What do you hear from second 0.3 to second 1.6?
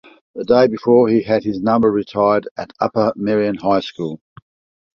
The day before he had his